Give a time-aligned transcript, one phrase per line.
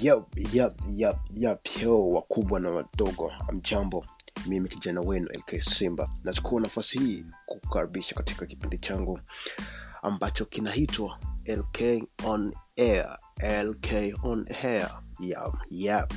[0.00, 1.60] Yep, yep, yep, yep.
[1.82, 4.06] Yo, wakubwa na wadogo, amjambo.
[4.46, 9.20] Mimi kijana wenu LK Simba, nachukua nafasi hii kukaribisha katika kipindi changu
[10.02, 13.18] ambacho kinaitwa LK on air.
[13.64, 15.00] LK on air.
[15.20, 16.12] Yep, yep.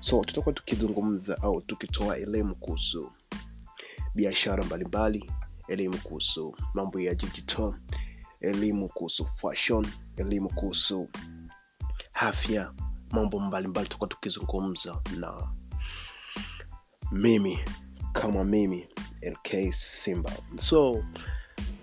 [0.00, 3.12] So tutakuwa tukizungumza au tukitoa elimu kuhusu
[4.14, 5.30] biashara mbalimbali,
[5.68, 7.74] elimu kuhusu mambo ya digital,
[8.40, 11.08] elimu kuhusu fashion, elimu kuhusu
[12.14, 12.72] afya
[13.10, 15.48] mambo mbalimbali tutakuwa tukizungumza na
[17.12, 17.58] mimi
[18.12, 18.88] kama mimi
[19.22, 20.32] lk simba.
[20.56, 21.04] So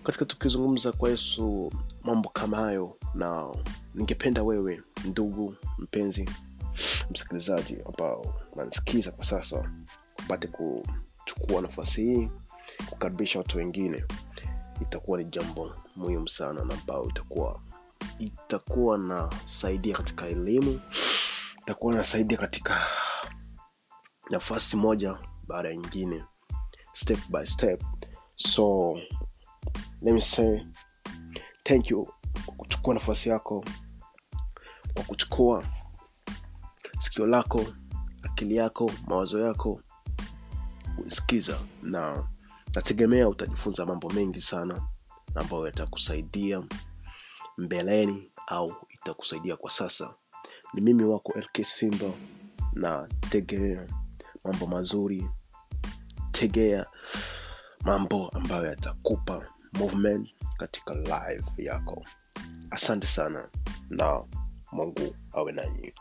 [0.04, 1.72] katika tukizungumza kwa yesu
[2.04, 3.48] mambo kama hayo na
[3.96, 6.30] ningependa wewe ndugu mpenzi
[7.12, 9.72] msikilizaji ambao nansikiza kwa sasa
[10.26, 12.30] upate kuchukua nafasi hii
[12.90, 14.04] kukaribisha watu wengine.
[14.82, 17.60] Itakuwa ni jambo muhimu sana na ambayo itakuwa
[18.20, 20.80] itakuwa nasaidia katika elimu
[21.68, 22.88] itakuwa nasaidia katika
[24.30, 26.24] nafasi moja baada ya nyingine
[26.94, 27.84] step by step.
[28.36, 28.94] So
[30.02, 30.60] let me say
[31.64, 32.14] thank you
[32.46, 33.66] kwa kuchukua nafasi yako
[34.94, 35.66] kwa kuchukua
[37.00, 37.66] sikio lako
[38.24, 39.82] akili yako mawazo yako
[41.04, 42.28] kusikiza na
[42.76, 44.82] nategemea utajifunza mambo mengi sana
[45.36, 46.64] ambayo yatakusaidia
[47.58, 50.14] mbeleni au itakusaidia kwa sasa
[50.74, 52.12] ni mimi wako lk simba
[52.74, 53.88] na tegea
[54.44, 55.30] mambo mazuri.
[56.32, 56.86] Tegea
[57.86, 62.06] mambo ambayo yatakupa movement katika live yako.
[62.72, 63.50] Asante sana
[63.90, 64.24] na
[64.72, 65.94] mungu awe nanyi.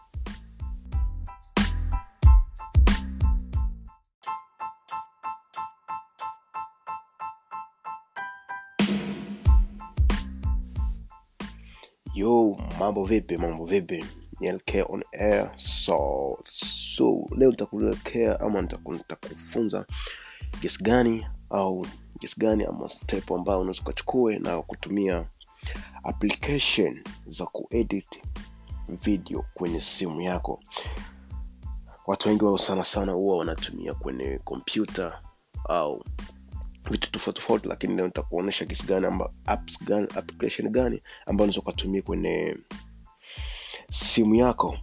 [12.14, 14.04] Yo mambo vipi mambo vipi
[14.40, 15.52] ni lk on air.
[15.56, 19.86] So so leo nitakuelekea ama nitakufunza
[20.62, 21.86] gesi gani au
[22.20, 25.26] gesi gani ama step ambayo unaweza ukachukue na kutumia
[26.04, 28.22] application za kuedit
[28.88, 30.60] video kwenye simu yako.
[32.06, 35.22] Watu wengi wao sana sana huwa wanatumia kwenye kompyuta
[35.68, 36.04] au
[36.90, 42.02] vitu tofauti tofauti lakini leo nitakuonyesha gani amba, apps gani application gani ambayo unaweza ukatumia
[42.02, 42.56] kwenye
[43.90, 44.78] simu yako.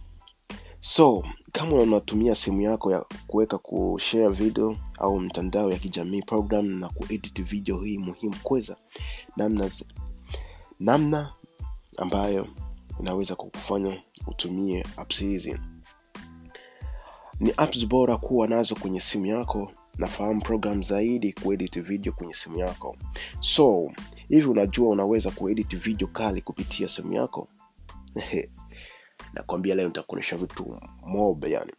[0.80, 6.88] So kama unatumia simu yako ya kuweka kushare video au mtandao ya kijamii program na
[6.88, 8.76] kuedit video hii muhimu kweza
[9.36, 9.70] namna
[10.80, 11.32] namna
[11.96, 12.48] ambayo
[13.00, 15.56] inaweza kukufanya utumie apps hizi.
[17.40, 22.58] Ni apps bora kuwa nazo kwenye simu yako nafahamu program zaidi kuedit video kwenye simu
[22.58, 22.96] yako.
[23.40, 23.92] So
[24.28, 27.48] hivi unajua unaweza kuedit video kali kupitia simu yako
[29.32, 31.72] nakwambia leo nitakuonyesha vitu mob yani.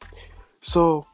[0.60, 1.06] So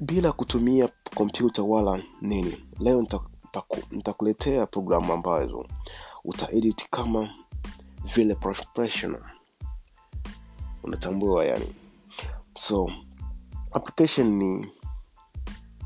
[0.00, 5.66] bila kutumia kompyuta wala nini leo nita- nitaku- nitakuletea programu ambazo
[6.24, 7.34] utaedit kama
[8.14, 9.22] vile professional
[10.82, 11.74] unatambua yani.
[12.56, 12.90] So
[13.72, 14.66] application ni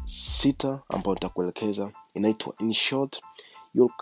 [0.05, 1.91] sita ambayo nitakuelekeza.
[2.15, 3.23] Inaitwa inshort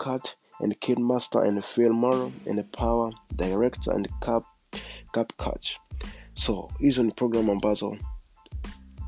[0.03, 0.27] cut
[0.59, 4.43] and kidmaster and filmer and power director and cap
[5.11, 5.67] capcut
[6.33, 7.97] so hizo ni program ambazo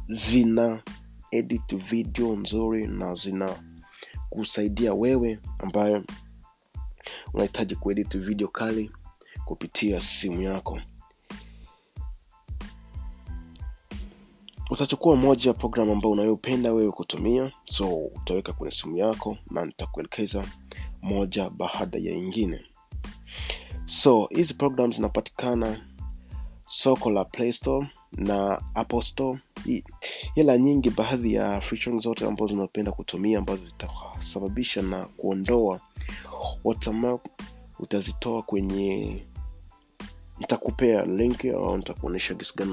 [0.08, 0.84] zina
[1.32, 3.64] edit video nzuri na zina
[4.30, 6.04] kusaidia wewe ambaye
[7.34, 8.92] unahitaji kuedit video kali
[9.46, 10.80] kupitia simu yako.
[14.70, 20.46] Utachukua moja ya programu ambayo unayopenda wewe kutumia so utaweka kwenye simu yako na nitakuelekeza
[21.02, 22.62] moja baada ya ingine.
[23.86, 25.82] So hizi program zinapatikana
[26.68, 29.40] soko la play store na apple store.
[30.36, 31.62] Ila nyingi baadhi ya
[32.00, 35.80] zote ambazo zinapenda kutumia ambazo zitasababisha na kuondoa
[36.64, 37.26] watermark
[37.80, 39.24] utazitoa kwenye
[40.40, 42.72] nitakupea link au nitakuonyesha gisi gani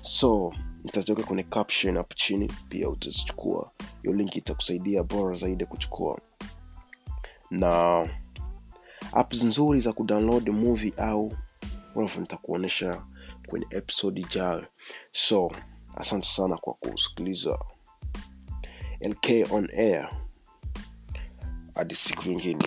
[0.00, 0.52] so
[0.84, 3.70] nitaziweka kwenye caption hapo chini pia utazichukua.
[4.02, 6.18] Hiyo link itakusaidia bora zaidi kuchukua
[7.50, 8.08] na
[9.12, 11.32] apps nzuri za kudownload movie au
[11.94, 13.02] whatever nitakuonyesha
[13.48, 14.66] kwenye episode ijayo.
[15.12, 15.52] So
[15.96, 17.58] asante sana kwa kusikiliza
[19.00, 20.10] lk on air.
[21.74, 22.64] Hadi siku nyingine